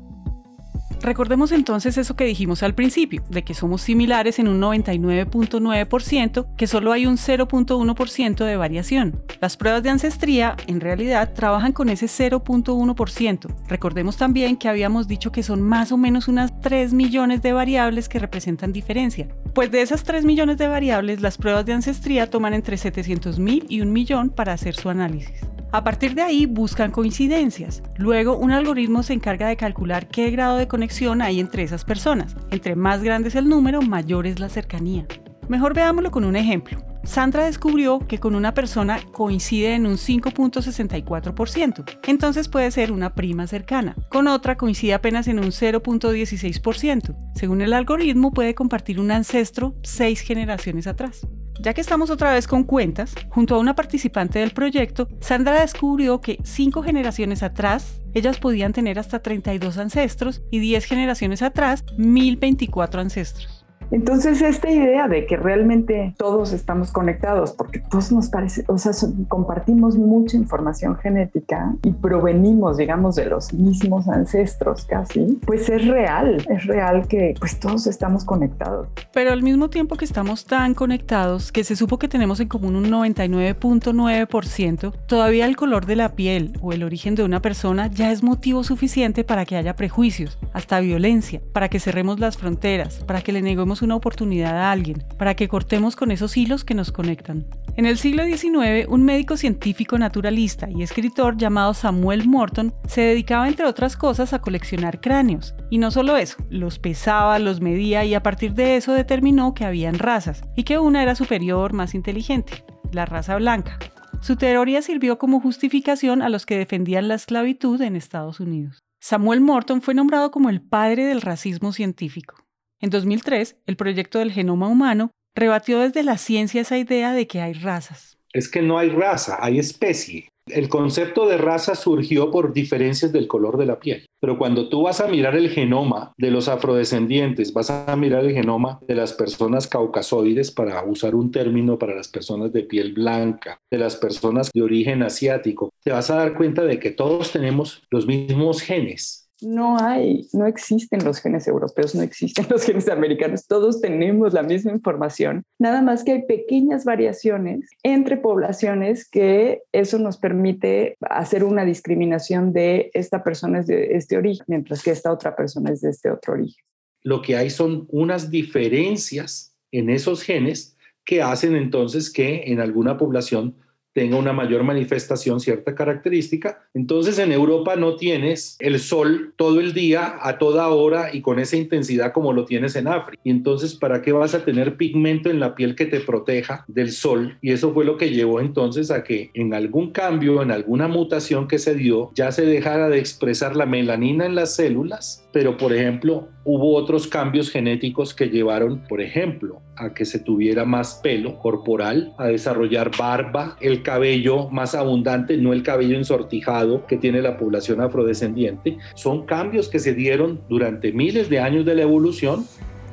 Recordemos 1.03 1.51
entonces 1.51 1.97
eso 1.97 2.15
que 2.15 2.23
dijimos 2.23 2.63
al 2.63 2.75
principio, 2.75 3.25
de 3.29 3.43
que 3.43 3.53
somos 3.53 3.81
similares 3.81 4.39
en 4.39 4.47
un 4.47 4.61
99.9%, 4.61 6.55
que 6.55 6.65
solo 6.65 6.93
hay 6.93 7.05
un 7.05 7.17
0.1% 7.17 8.45
de 8.45 8.55
variación. 8.55 9.21
Las 9.41 9.57
pruebas 9.57 9.83
de 9.83 9.89
ancestría, 9.89 10.55
en 10.65 10.79
realidad, 10.79 11.33
trabajan 11.33 11.73
con 11.73 11.89
ese 11.89 12.05
0.1%. 12.05 13.53
Recordemos 13.67 14.15
también 14.15 14.55
que 14.55 14.69
habíamos 14.69 15.09
dicho 15.09 15.33
que 15.33 15.43
son 15.43 15.61
más 15.61 15.91
o 15.91 15.97
menos 15.97 16.29
unas 16.29 16.57
3 16.61 16.93
millones 16.93 17.41
de 17.41 17.51
variables 17.51 18.07
que 18.07 18.19
representan 18.19 18.71
diferencia. 18.71 19.27
Pues 19.53 19.69
de 19.69 19.83
esas 19.83 20.03
3 20.03 20.25
millones 20.25 20.57
de 20.57 20.67
variables, 20.67 21.21
las 21.21 21.37
pruebas 21.37 21.63
de 21.63 21.73
ancestría 21.73 22.27
toman 22.27 22.55
entre 22.55 22.75
700.000 22.75 23.65
y 23.69 23.81
un 23.81 23.93
millón 23.93 24.31
para 24.31 24.53
hacer 24.53 24.73
su 24.73 24.89
análisis. 24.89 25.41
A 25.71 25.83
partir 25.83 26.15
de 26.15 26.23
ahí 26.23 26.47
buscan 26.47 26.89
coincidencias. 26.89 27.83
Luego 27.97 28.35
un 28.35 28.51
algoritmo 28.51 29.03
se 29.03 29.13
encarga 29.13 29.47
de 29.47 29.55
calcular 29.55 30.07
qué 30.07 30.31
grado 30.31 30.57
de 30.57 30.67
conexión 30.67 31.21
hay 31.21 31.39
entre 31.39 31.61
esas 31.61 31.85
personas. 31.85 32.35
Entre 32.49 32.75
más 32.75 33.03
grande 33.03 33.29
es 33.29 33.35
el 33.35 33.47
número, 33.47 33.83
mayor 33.83 34.25
es 34.25 34.39
la 34.39 34.49
cercanía. 34.49 35.05
Mejor 35.47 35.75
veámoslo 35.75 36.09
con 36.09 36.23
un 36.23 36.35
ejemplo. 36.35 36.79
Sandra 37.03 37.45
descubrió 37.45 37.99
que 37.99 38.19
con 38.19 38.33
una 38.33 38.53
persona 38.53 38.99
coincide 39.11 39.75
en 39.75 39.85
un 39.85 39.97
5.64%, 39.97 41.99
entonces 42.07 42.47
puede 42.47 42.71
ser 42.71 42.91
una 42.91 43.13
prima 43.13 43.45
cercana. 43.47 43.95
Con 44.09 44.27
otra 44.27 44.55
coincide 44.55 44.93
apenas 44.93 45.27
en 45.27 45.39
un 45.39 45.51
0.16%. 45.51 47.15
Según 47.35 47.61
el 47.61 47.73
algoritmo 47.73 48.31
puede 48.31 48.55
compartir 48.55 48.99
un 48.99 49.11
ancestro 49.11 49.75
seis 49.83 50.21
generaciones 50.21 50.87
atrás. 50.87 51.27
Ya 51.61 51.73
que 51.73 51.81
estamos 51.81 52.09
otra 52.09 52.33
vez 52.33 52.47
con 52.47 52.63
cuentas, 52.63 53.13
junto 53.29 53.55
a 53.55 53.59
una 53.59 53.75
participante 53.75 54.39
del 54.39 54.51
proyecto, 54.51 55.07
Sandra 55.19 55.61
descubrió 55.61 56.19
que 56.19 56.39
cinco 56.43 56.81
generaciones 56.81 57.43
atrás, 57.43 58.01
ellas 58.13 58.39
podían 58.39 58.73
tener 58.73 58.97
hasta 58.97 59.19
32 59.19 59.77
ancestros 59.77 60.41
y 60.51 60.59
10 60.59 60.85
generaciones 60.85 61.41
atrás, 61.41 61.83
1024 61.97 63.01
ancestros. 63.01 63.62
Entonces, 63.91 64.41
esta 64.41 64.71
idea 64.71 65.07
de 65.07 65.25
que 65.25 65.37
realmente 65.37 66.13
todos 66.17 66.53
estamos 66.53 66.91
conectados, 66.91 67.51
porque 67.51 67.79
todos 67.79 68.11
nos 68.11 68.29
parece, 68.29 68.63
o 68.67 68.77
sea, 68.77 68.91
compartimos 69.27 69.97
mucha 69.97 70.37
información 70.37 70.95
genética 70.97 71.75
y 71.83 71.91
provenimos, 71.91 72.77
digamos, 72.77 73.15
de 73.15 73.25
los 73.25 73.53
mismos 73.53 74.07
ancestros 74.07 74.85
casi, 74.85 75.39
pues 75.45 75.69
es 75.69 75.87
real, 75.87 76.43
es 76.49 76.65
real 76.65 77.07
que 77.07 77.35
pues 77.39 77.59
todos 77.59 77.87
estamos 77.87 78.25
conectados. 78.25 78.87
Pero 79.13 79.31
al 79.31 79.43
mismo 79.43 79.69
tiempo 79.69 79.95
que 79.95 80.05
estamos 80.05 80.45
tan 80.45 80.73
conectados, 80.73 81.51
que 81.51 81.63
se 81.63 81.75
supo 81.75 81.99
que 81.99 82.07
tenemos 82.07 82.39
en 82.39 82.47
común 82.47 82.75
un 82.75 82.85
99.9%, 82.85 84.93
todavía 85.07 85.45
el 85.45 85.55
color 85.55 85.85
de 85.85 85.95
la 85.95 86.15
piel 86.15 86.57
o 86.61 86.73
el 86.73 86.83
origen 86.83 87.15
de 87.15 87.23
una 87.23 87.41
persona 87.41 87.87
ya 87.87 88.11
es 88.11 88.23
motivo 88.23 88.63
suficiente 88.63 89.23
para 89.23 89.45
que 89.45 89.55
haya 89.55 89.75
prejuicios, 89.75 90.37
hasta 90.53 90.79
violencia, 90.79 91.41
para 91.53 91.69
que 91.69 91.79
cerremos 91.79 92.19
las 92.19 92.37
fronteras, 92.37 93.03
para 93.05 93.21
que 93.21 93.31
le 93.31 93.41
neguemos 93.41 93.72
una 93.81 93.95
oportunidad 93.95 94.57
a 94.57 94.71
alguien, 94.71 95.03
para 95.17 95.35
que 95.35 95.47
cortemos 95.47 95.95
con 95.95 96.11
esos 96.11 96.37
hilos 96.37 96.63
que 96.63 96.75
nos 96.75 96.91
conectan. 96.91 97.45
En 97.75 97.85
el 97.85 97.97
siglo 97.97 98.23
XIX, 98.23 98.87
un 98.87 99.03
médico 99.03 99.35
científico 99.35 99.97
naturalista 99.97 100.69
y 100.69 100.83
escritor 100.83 101.37
llamado 101.37 101.73
Samuel 101.73 102.27
Morton 102.27 102.73
se 102.87 103.01
dedicaba, 103.01 103.47
entre 103.47 103.65
otras 103.65 103.97
cosas, 103.97 104.33
a 104.33 104.39
coleccionar 104.39 105.01
cráneos. 105.01 105.55
Y 105.71 105.79
no 105.79 105.89
solo 105.89 106.15
eso, 106.17 106.37
los 106.49 106.77
pesaba, 106.77 107.39
los 107.39 107.61
medía 107.61 108.05
y 108.05 108.13
a 108.13 108.21
partir 108.21 108.53
de 108.53 108.75
eso 108.75 108.93
determinó 108.93 109.53
que 109.53 109.65
habían 109.65 109.97
razas 109.97 110.43
y 110.55 110.63
que 110.63 110.77
una 110.77 111.01
era 111.01 111.15
superior, 111.15 111.73
más 111.73 111.95
inteligente, 111.95 112.63
la 112.91 113.05
raza 113.07 113.35
blanca. 113.37 113.79
Su 114.21 114.35
teoría 114.35 114.81
sirvió 114.81 115.17
como 115.17 115.41
justificación 115.41 116.21
a 116.21 116.29
los 116.29 116.45
que 116.45 116.57
defendían 116.57 117.07
la 117.07 117.15
esclavitud 117.15 117.81
en 117.81 117.95
Estados 117.95 118.39
Unidos. 118.39 118.83
Samuel 119.01 119.41
Morton 119.41 119.81
fue 119.81 119.93
nombrado 119.93 120.31
como 120.31 120.49
el 120.49 120.61
padre 120.61 121.05
del 121.05 121.19
racismo 121.21 121.73
científico. 121.73 122.42
En 122.83 122.89
2003, 122.89 123.55
el 123.65 123.77
proyecto 123.77 124.19
del 124.19 124.33
genoma 124.33 124.67
humano 124.67 125.11
rebatió 125.33 125.79
desde 125.79 126.03
la 126.03 126.17
ciencia 126.17 126.59
esa 126.59 126.77
idea 126.77 127.13
de 127.13 127.27
que 127.27 127.39
hay 127.39 127.53
razas. 127.53 128.17
Es 128.33 128.49
que 128.49 128.61
no 128.61 128.77
hay 128.77 128.89
raza, 128.89 129.37
hay 129.39 129.57
especie. 129.57 130.27
El 130.47 130.67
concepto 130.67 131.25
de 131.25 131.37
raza 131.37 131.75
surgió 131.75 132.29
por 132.29 132.51
diferencias 132.51 133.13
del 133.13 133.29
color 133.29 133.57
de 133.57 133.67
la 133.67 133.79
piel. 133.79 134.05
Pero 134.19 134.37
cuando 134.37 134.67
tú 134.67 134.81
vas 134.81 134.99
a 134.99 135.07
mirar 135.07 135.37
el 135.37 135.49
genoma 135.49 136.11
de 136.17 136.29
los 136.29 136.49
afrodescendientes, 136.49 137.53
vas 137.53 137.69
a 137.69 137.95
mirar 137.95 138.25
el 138.25 138.33
genoma 138.33 138.81
de 138.85 138.95
las 138.95 139.13
personas 139.13 139.65
caucasoides, 139.67 140.51
para 140.51 140.83
usar 140.83 141.15
un 141.15 141.31
término 141.31 141.79
para 141.79 141.95
las 141.95 142.09
personas 142.09 142.51
de 142.51 142.63
piel 142.63 142.91
blanca, 142.91 143.59
de 143.71 143.77
las 143.77 143.95
personas 143.95 144.51
de 144.53 144.61
origen 144.61 145.03
asiático, 145.03 145.69
te 145.85 145.93
vas 145.93 146.09
a 146.09 146.15
dar 146.15 146.35
cuenta 146.35 146.65
de 146.65 146.79
que 146.81 146.91
todos 146.91 147.31
tenemos 147.31 147.81
los 147.89 148.07
mismos 148.07 148.61
genes 148.61 149.22
no 149.43 149.77
hay, 149.79 150.27
no 150.33 150.47
existen 150.47 151.03
los 151.03 151.19
genes 151.19 151.47
europeos, 151.47 151.95
no 151.95 152.01
existen 152.01 152.45
los 152.49 152.63
genes 152.63 152.89
americanos, 152.89 153.47
todos 153.47 153.81
tenemos 153.81 154.33
la 154.33 154.43
misma 154.43 154.71
información, 154.71 155.43
nada 155.59 155.81
más 155.81 156.03
que 156.03 156.13
hay 156.13 156.21
pequeñas 156.25 156.85
variaciones 156.85 157.69
entre 157.83 158.17
poblaciones 158.17 159.09
que 159.09 159.61
eso 159.71 159.99
nos 159.99 160.17
permite 160.17 160.97
hacer 161.01 161.43
una 161.43 161.65
discriminación 161.65 162.53
de 162.53 162.91
esta 162.93 163.23
persona 163.23 163.59
es 163.59 163.67
de 163.67 163.95
este 163.95 164.17
origen, 164.17 164.45
mientras 164.47 164.83
que 164.83 164.91
esta 164.91 165.11
otra 165.11 165.35
persona 165.35 165.71
es 165.71 165.81
de 165.81 165.89
este 165.89 166.09
otro 166.09 166.33
origen. 166.33 166.63
Lo 167.01 167.21
que 167.21 167.35
hay 167.35 167.49
son 167.49 167.85
unas 167.89 168.31
diferencias 168.31 169.55
en 169.71 169.89
esos 169.89 170.23
genes 170.23 170.77
que 171.05 171.21
hacen 171.21 171.55
entonces 171.55 172.11
que 172.11 172.43
en 172.45 172.59
alguna 172.59 172.97
población 172.97 173.55
tenga 173.93 174.17
una 174.17 174.33
mayor 174.33 174.63
manifestación, 174.63 175.39
cierta 175.39 175.75
característica. 175.75 176.63
Entonces 176.73 177.19
en 177.19 177.31
Europa 177.31 177.75
no 177.75 177.95
tienes 177.95 178.57
el 178.59 178.79
sol 178.79 179.33
todo 179.37 179.59
el 179.59 179.73
día, 179.73 180.17
a 180.21 180.37
toda 180.37 180.67
hora 180.69 181.13
y 181.13 181.21
con 181.21 181.39
esa 181.39 181.55
intensidad 181.57 182.11
como 182.11 182.33
lo 182.33 182.45
tienes 182.45 182.75
en 182.75 182.87
África. 182.87 183.21
Y 183.23 183.29
entonces, 183.29 183.75
¿para 183.75 184.01
qué 184.01 184.11
vas 184.11 184.33
a 184.33 184.43
tener 184.43 184.77
pigmento 184.77 185.29
en 185.29 185.39
la 185.39 185.55
piel 185.55 185.75
que 185.75 185.85
te 185.85 185.99
proteja 185.99 186.65
del 186.67 186.91
sol? 186.91 187.37
Y 187.41 187.51
eso 187.51 187.73
fue 187.73 187.85
lo 187.85 187.97
que 187.97 188.09
llevó 188.09 188.39
entonces 188.39 188.91
a 188.91 189.03
que 189.03 189.31
en 189.33 189.53
algún 189.53 189.91
cambio, 189.91 190.41
en 190.41 190.51
alguna 190.51 190.87
mutación 190.87 191.47
que 191.47 191.59
se 191.59 191.75
dio, 191.75 192.11
ya 192.15 192.31
se 192.31 192.45
dejara 192.45 192.89
de 192.89 192.99
expresar 192.99 193.55
la 193.55 193.65
melanina 193.65 194.25
en 194.25 194.35
las 194.35 194.55
células 194.55 195.22
pero 195.33 195.57
por 195.57 195.73
ejemplo 195.73 196.29
hubo 196.45 196.75
otros 196.75 197.07
cambios 197.07 197.49
genéticos 197.49 198.13
que 198.13 198.29
llevaron, 198.29 198.83
por 198.87 199.01
ejemplo, 199.01 199.61
a 199.75 199.93
que 199.93 200.05
se 200.05 200.19
tuviera 200.19 200.63
más 200.63 200.99
pelo 201.03 201.39
corporal, 201.39 202.13
a 202.17 202.27
desarrollar 202.27 202.91
barba, 202.97 203.57
el 203.59 203.81
cabello 203.81 204.49
más 204.49 204.75
abundante, 204.75 205.35
no 205.37 205.51
el 205.51 205.63
cabello 205.63 205.97
ensortijado 205.97 206.85
que 206.85 206.97
tiene 206.97 207.21
la 207.21 207.37
población 207.37 207.81
afrodescendiente. 207.81 208.77
Son 208.93 209.25
cambios 209.25 209.67
que 209.67 209.79
se 209.79 209.93
dieron 209.93 210.41
durante 210.47 210.93
miles 210.93 211.29
de 211.29 211.39
años 211.39 211.65
de 211.65 211.75
la 211.75 211.81
evolución 211.81 212.45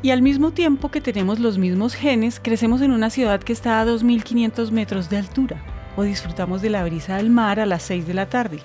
y 0.02 0.11
al 0.11 0.23
mismo 0.23 0.52
tiempo 0.52 0.90
que 0.90 1.02
tenemos 1.02 1.40
los 1.40 1.59
mismos 1.59 1.94
genes, 1.94 2.40
crecemos 2.40 2.80
en 2.80 2.90
una 2.90 3.11
ciudad 3.11 3.40
que 3.40 3.52
está 3.52 3.82
a 3.82 3.85
2.500 3.85 4.70
metros 4.70 5.11
de 5.11 5.18
altura 5.18 5.62
o 5.94 6.04
disfrutamos 6.04 6.62
de 6.62 6.70
la 6.70 6.85
brisa 6.85 7.18
del 7.18 7.28
mar 7.28 7.61
a 7.61 7.66
las 7.66 7.82
6 7.82 8.06
de 8.06 8.14
la 8.14 8.26
tarde. 8.26 8.61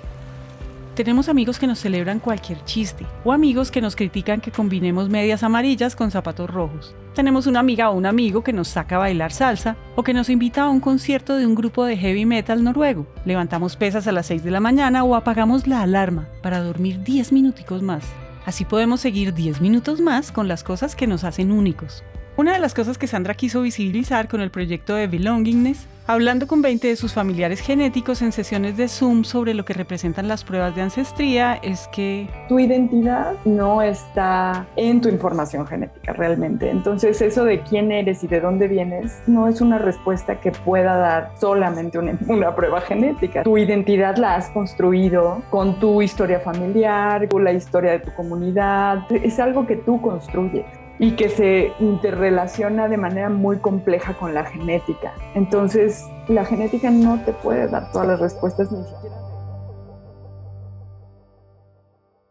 Tenemos 0.95 1.27
amigos 1.27 1.59
que 1.59 1.67
nos 1.67 1.79
celebran 1.79 2.19
cualquier 2.19 2.63
chiste 2.63 3.05
o 3.25 3.33
amigos 3.33 3.69
que 3.69 3.81
nos 3.81 3.97
critican 3.97 4.39
que 4.39 4.53
combinemos 4.53 5.09
medias 5.09 5.43
amarillas 5.43 5.93
con 5.93 6.09
zapatos 6.09 6.49
rojos. 6.49 6.95
Tenemos 7.13 7.47
una 7.47 7.59
amiga 7.59 7.89
o 7.89 7.97
un 7.97 8.05
amigo 8.05 8.45
que 8.45 8.53
nos 8.53 8.69
saca 8.69 8.95
a 8.95 8.99
bailar 8.99 9.33
salsa 9.33 9.75
o 9.97 10.03
que 10.03 10.13
nos 10.13 10.29
invita 10.29 10.63
a 10.63 10.69
un 10.69 10.79
concierto 10.79 11.35
de 11.35 11.45
un 11.45 11.53
grupo 11.53 11.83
de 11.83 11.97
heavy 11.97 12.25
metal 12.25 12.63
noruego. 12.63 13.07
Levantamos 13.25 13.75
pesas 13.75 14.07
a 14.07 14.13
las 14.13 14.27
6 14.27 14.45
de 14.45 14.51
la 14.51 14.61
mañana 14.61 15.03
o 15.03 15.15
apagamos 15.15 15.67
la 15.67 15.81
alarma 15.81 16.29
para 16.41 16.61
dormir 16.61 17.03
10 17.03 17.33
minuticos 17.33 17.81
más. 17.81 18.05
Así 18.45 18.63
podemos 18.63 19.01
seguir 19.01 19.33
10 19.33 19.59
minutos 19.59 19.99
más 19.99 20.31
con 20.31 20.47
las 20.47 20.63
cosas 20.63 20.95
que 20.95 21.07
nos 21.07 21.25
hacen 21.25 21.51
únicos. 21.51 22.05
Una 22.37 22.51
de 22.51 22.59
las 22.59 22.73
cosas 22.73 22.97
que 22.97 23.07
Sandra 23.07 23.33
quiso 23.33 23.61
visibilizar 23.61 24.27
con 24.27 24.41
el 24.41 24.51
proyecto 24.51 24.93
de 24.95 25.07
Belongingness 25.07 25.87
hablando 26.05 26.47
con 26.47 26.61
20 26.61 26.89
de 26.89 26.95
sus 26.97 27.13
familiares 27.13 27.61
genéticos 27.61 28.21
en 28.21 28.33
sesiones 28.33 28.75
de 28.75 28.89
Zoom 28.89 29.23
sobre 29.23 29.53
lo 29.53 29.63
que 29.63 29.73
representan 29.73 30.27
las 30.27 30.43
pruebas 30.43 30.75
de 30.75 30.81
ancestría, 30.81 31.55
es 31.55 31.87
que... 31.93 32.27
Tu 32.47 32.59
identidad 32.59 33.33
no 33.45 33.81
está 33.81 34.67
en 34.75 35.01
tu 35.01 35.07
información 35.09 35.65
genética 35.65 36.11
realmente. 36.11 36.69
Entonces 36.69 37.21
eso 37.21 37.45
de 37.45 37.61
quién 37.61 37.91
eres 37.91 38.23
y 38.23 38.27
de 38.27 38.41
dónde 38.41 38.67
vienes 38.67 39.21
no 39.27 39.47
es 39.47 39.61
una 39.61 39.77
respuesta 39.77 40.39
que 40.41 40.51
pueda 40.51 40.97
dar 40.97 41.31
solamente 41.39 41.97
una, 41.97 42.17
una 42.27 42.53
prueba 42.53 42.81
genética. 42.81 43.43
Tu 43.43 43.57
identidad 43.57 44.17
la 44.17 44.35
has 44.35 44.49
construido 44.49 45.41
con 45.49 45.79
tu 45.79 46.01
historia 46.01 46.39
familiar, 46.39 47.29
con 47.29 47.45
la 47.45 47.53
historia 47.53 47.93
de 47.93 47.99
tu 47.99 48.13
comunidad. 48.13 49.09
Es 49.09 49.39
algo 49.39 49.65
que 49.65 49.77
tú 49.77 50.01
construyes 50.01 50.65
y 50.99 51.15
que 51.15 51.29
se 51.29 51.73
interrelaciona 51.79 52.87
de 52.87 52.97
manera 52.97 53.29
muy 53.29 53.57
compleja 53.57 54.13
con 54.13 54.33
la 54.33 54.45
genética. 54.45 55.13
Entonces, 55.35 56.03
la 56.27 56.45
genética 56.45 56.89
no 56.89 57.23
te 57.23 57.33
puede 57.33 57.67
dar 57.67 57.91
todas 57.91 58.07
las 58.07 58.19
respuestas 58.19 58.71
ni 58.71 58.83
siquiera. 58.83 59.15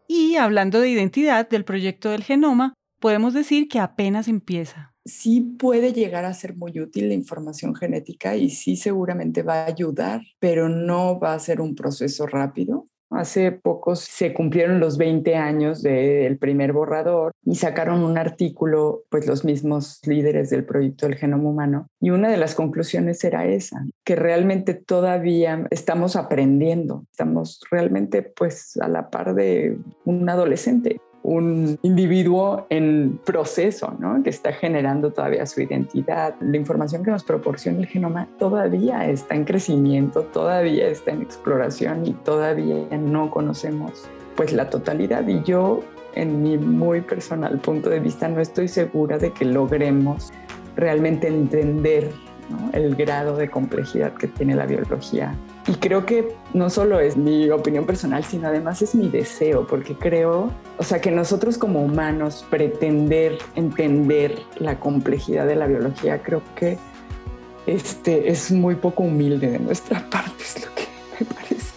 Y 0.07 0.35
hablando 0.35 0.79
de 0.79 0.89
identidad 0.89 1.49
del 1.49 1.65
proyecto 1.65 2.09
del 2.09 2.23
genoma, 2.23 2.73
podemos 2.99 3.33
decir 3.33 3.67
que 3.67 3.79
apenas 3.79 4.27
empieza. 4.27 4.93
Sí 5.05 5.41
puede 5.41 5.93
llegar 5.93 6.25
a 6.25 6.33
ser 6.33 6.55
muy 6.55 6.79
útil 6.79 7.09
la 7.09 7.13
información 7.13 7.75
genética 7.75 8.35
y 8.35 8.49
sí 8.49 8.75
seguramente 8.75 9.43
va 9.43 9.63
a 9.63 9.67
ayudar, 9.67 10.21
pero 10.39 10.67
no 10.67 11.19
va 11.19 11.33
a 11.33 11.39
ser 11.39 11.61
un 11.61 11.75
proceso 11.75 12.25
rápido. 12.25 12.87
Hace 13.11 13.51
poco 13.51 13.95
se 13.95 14.33
cumplieron 14.33 14.79
los 14.79 14.97
20 14.97 15.35
años 15.35 15.81
del 15.83 16.37
primer 16.37 16.73
borrador 16.73 17.31
y 17.43 17.55
sacaron 17.55 18.03
un 18.03 18.17
artículo, 18.17 19.03
pues 19.09 19.27
los 19.27 19.45
mismos 19.45 19.99
líderes 20.05 20.49
del 20.49 20.65
proyecto 20.65 21.05
del 21.05 21.15
genoma 21.15 21.49
humano, 21.49 21.87
y 21.99 22.09
una 22.09 22.29
de 22.29 22.37
las 22.37 22.55
conclusiones 22.55 23.23
era 23.23 23.45
esa, 23.45 23.85
que 24.03 24.15
realmente 24.15 24.73
todavía 24.73 25.67
estamos 25.69 26.15
aprendiendo, 26.15 27.05
estamos 27.11 27.61
realmente 27.69 28.23
pues 28.23 28.77
a 28.77 28.87
la 28.87 29.09
par 29.09 29.35
de 29.35 29.77
un 30.03 30.27
adolescente 30.27 30.99
un 31.25 31.79
individuo 31.81 32.67
en 32.69 33.19
proceso, 33.25 33.95
¿no? 33.97 34.21
que 34.21 34.29
está 34.29 34.53
generando 34.53 35.11
todavía 35.11 35.47
su 35.47 35.59
identidad. 35.59 36.35
La 36.39 36.55
información 36.55 37.03
que 37.03 37.09
nos 37.09 37.23
proporciona 37.23 37.79
el 37.79 37.87
genoma 37.87 38.27
todavía 38.37 39.09
está 39.09 39.33
en 39.33 39.43
crecimiento, 39.43 40.21
todavía 40.21 40.87
está 40.87 41.11
en 41.11 41.23
exploración 41.23 42.05
y 42.05 42.13
todavía 42.13 42.85
no 42.95 43.31
conocemos 43.31 44.07
pues 44.35 44.53
la 44.53 44.69
totalidad. 44.69 45.27
Y 45.27 45.41
yo, 45.41 45.79
en 46.13 46.43
mi 46.43 46.59
muy 46.59 47.01
personal 47.01 47.57
punto 47.57 47.89
de 47.89 47.99
vista, 47.99 48.27
no 48.27 48.39
estoy 48.39 48.67
segura 48.67 49.17
de 49.17 49.31
que 49.31 49.45
logremos 49.45 50.31
realmente 50.75 51.27
entender 51.27 52.11
el 52.73 52.95
grado 52.95 53.35
de 53.35 53.49
complejidad 53.49 54.13
que 54.13 54.27
tiene 54.27 54.55
la 54.55 54.65
biología. 54.65 55.35
Y 55.67 55.73
creo 55.73 56.05
que 56.05 56.35
no 56.53 56.69
solo 56.69 56.99
es 56.99 57.17
mi 57.17 57.49
opinión 57.49 57.85
personal, 57.85 58.23
sino 58.23 58.47
además 58.47 58.81
es 58.81 58.95
mi 58.95 59.09
deseo, 59.09 59.65
porque 59.65 59.95
creo, 59.95 60.51
o 60.77 60.83
sea, 60.83 61.01
que 61.01 61.11
nosotros 61.11 61.57
como 61.57 61.81
humanos 61.81 62.45
pretender 62.49 63.37
entender 63.55 64.41
la 64.57 64.79
complejidad 64.79 65.47
de 65.47 65.55
la 65.55 65.67
biología, 65.67 66.21
creo 66.21 66.41
que 66.55 66.77
este, 67.65 68.29
es 68.29 68.51
muy 68.51 68.75
poco 68.75 69.03
humilde 69.03 69.49
de 69.49 69.59
nuestra 69.59 70.07
parte, 70.09 70.43
es 70.43 70.65
lo 70.65 70.73
que 70.75 70.87
me 71.19 71.25
parece. 71.25 71.73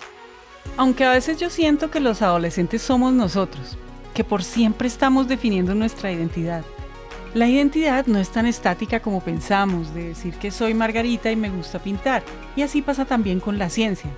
Aunque 0.76 1.04
a 1.04 1.12
veces 1.12 1.38
yo 1.38 1.50
siento 1.50 1.90
que 1.90 2.00
los 2.00 2.22
adolescentes 2.22 2.82
somos 2.82 3.12
nosotros, 3.12 3.78
que 4.14 4.22
por 4.22 4.44
siempre 4.44 4.86
estamos 4.86 5.28
definiendo 5.28 5.74
nuestra 5.74 6.12
identidad 6.12 6.62
la 7.38 7.46
identidad 7.46 8.06
no 8.06 8.18
es 8.18 8.30
tan 8.30 8.46
estática 8.46 8.98
como 8.98 9.20
pensamos, 9.20 9.94
de 9.94 10.08
decir 10.08 10.34
que 10.34 10.50
soy 10.50 10.74
Margarita 10.74 11.30
y 11.30 11.36
me 11.36 11.50
gusta 11.50 11.78
pintar, 11.78 12.24
y 12.56 12.62
así 12.62 12.82
pasa 12.82 13.04
también 13.04 13.38
con 13.38 13.58
la 13.58 13.70
ciencia. 13.70 14.10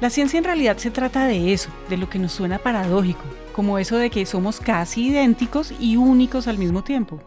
La 0.00 0.10
ciencia 0.10 0.38
en 0.38 0.44
realidad 0.44 0.76
se 0.76 0.92
trata 0.92 1.26
de 1.26 1.52
eso, 1.52 1.70
de 1.88 1.96
lo 1.96 2.08
que 2.08 2.20
nos 2.20 2.30
suena 2.30 2.60
paradójico, 2.60 3.24
como 3.52 3.80
eso 3.80 3.96
de 3.96 4.10
que 4.10 4.24
somos 4.26 4.60
casi 4.60 5.08
idénticos 5.08 5.74
y 5.80 5.96
únicos 5.96 6.46
al 6.46 6.56
mismo 6.56 6.84
tiempo. 6.84 7.20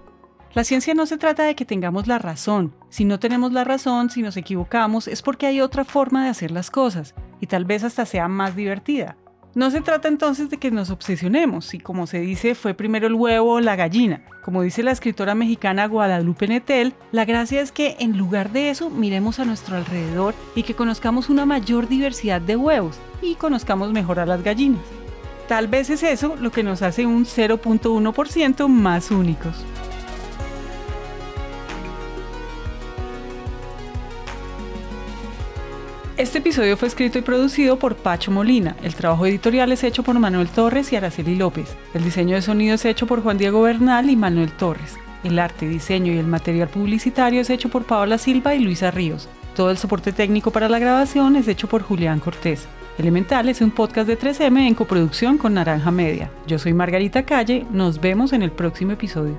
La 0.53 0.63
ciencia 0.63 0.93
no 0.93 1.05
se 1.05 1.17
trata 1.17 1.43
de 1.43 1.55
que 1.55 1.65
tengamos 1.65 2.07
la 2.07 2.17
razón. 2.17 2.73
Si 2.89 3.03
no 3.03 3.19
tenemos 3.19 3.51
la 3.51 3.65
razón, 3.65 4.09
si 4.09 4.21
nos 4.21 4.37
equivocamos, 4.37 5.09
es 5.09 5.21
porque 5.21 5.47
hay 5.47 5.59
otra 5.59 5.83
forma 5.83 6.23
de 6.23 6.29
hacer 6.29 6.51
las 6.51 6.71
cosas, 6.71 7.13
y 7.41 7.47
tal 7.47 7.65
vez 7.65 7.83
hasta 7.83 8.05
sea 8.05 8.29
más 8.29 8.55
divertida. 8.55 9.17
No 9.53 9.69
se 9.69 9.81
trata 9.81 10.07
entonces 10.07 10.49
de 10.49 10.55
que 10.57 10.71
nos 10.71 10.91
obsesionemos, 10.91 11.73
y 11.73 11.79
como 11.79 12.07
se 12.07 12.21
dice, 12.21 12.55
fue 12.55 12.73
primero 12.73 13.07
el 13.07 13.15
huevo 13.15 13.55
o 13.55 13.59
la 13.59 13.75
gallina. 13.75 14.21
Como 14.43 14.61
dice 14.61 14.81
la 14.81 14.91
escritora 14.91 15.35
mexicana 15.35 15.87
Guadalupe 15.87 16.47
Netel, 16.47 16.93
la 17.11 17.25
gracia 17.25 17.59
es 17.59 17.73
que 17.73 17.97
en 17.99 18.17
lugar 18.17 18.53
de 18.53 18.69
eso 18.69 18.89
miremos 18.89 19.39
a 19.39 19.45
nuestro 19.45 19.75
alrededor 19.75 20.35
y 20.55 20.63
que 20.63 20.73
conozcamos 20.73 21.29
una 21.29 21.45
mayor 21.45 21.89
diversidad 21.89 22.39
de 22.39 22.55
huevos 22.55 22.97
y 23.21 23.35
conozcamos 23.35 23.91
mejor 23.91 24.19
a 24.19 24.25
las 24.25 24.41
gallinas. 24.41 24.81
Tal 25.49 25.67
vez 25.67 25.89
es 25.89 26.03
eso 26.03 26.37
lo 26.39 26.53
que 26.53 26.63
nos 26.63 26.81
hace 26.81 27.05
un 27.05 27.25
0.1% 27.25 28.69
más 28.69 29.11
únicos. 29.11 29.65
Este 36.21 36.37
episodio 36.37 36.77
fue 36.77 36.87
escrito 36.87 37.17
y 37.17 37.23
producido 37.23 37.79
por 37.79 37.95
Pacho 37.95 38.29
Molina. 38.29 38.75
El 38.83 38.93
trabajo 38.93 39.25
editorial 39.25 39.71
es 39.71 39.83
hecho 39.83 40.03
por 40.03 40.19
Manuel 40.19 40.49
Torres 40.49 40.93
y 40.93 40.95
Araceli 40.95 41.33
López. 41.33 41.75
El 41.95 42.03
diseño 42.03 42.35
de 42.35 42.43
sonido 42.43 42.75
es 42.75 42.85
hecho 42.85 43.07
por 43.07 43.23
Juan 43.23 43.39
Diego 43.39 43.63
Bernal 43.63 44.07
y 44.07 44.15
Manuel 44.15 44.51
Torres. 44.51 44.99
El 45.23 45.39
arte, 45.39 45.67
diseño 45.67 46.13
y 46.13 46.19
el 46.19 46.27
material 46.27 46.67
publicitario 46.67 47.41
es 47.41 47.49
hecho 47.49 47.69
por 47.69 47.85
Paola 47.85 48.19
Silva 48.19 48.53
y 48.53 48.59
Luisa 48.59 48.91
Ríos. 48.91 49.29
Todo 49.55 49.71
el 49.71 49.79
soporte 49.79 50.11
técnico 50.11 50.51
para 50.51 50.69
la 50.69 50.77
grabación 50.77 51.37
es 51.37 51.47
hecho 51.47 51.67
por 51.67 51.81
Julián 51.81 52.19
Cortés. 52.19 52.67
Elemental 52.99 53.49
es 53.49 53.59
un 53.61 53.71
podcast 53.71 54.07
de 54.07 54.19
3M 54.19 54.67
en 54.67 54.75
coproducción 54.75 55.39
con 55.39 55.55
Naranja 55.55 55.89
Media. 55.89 56.29
Yo 56.45 56.59
soy 56.59 56.73
Margarita 56.73 57.23
Calle, 57.23 57.65
nos 57.71 57.99
vemos 57.99 58.31
en 58.31 58.43
el 58.43 58.51
próximo 58.51 58.91
episodio. 58.91 59.35